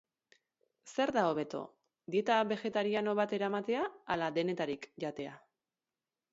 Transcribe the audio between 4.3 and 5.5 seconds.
denetarik jatea?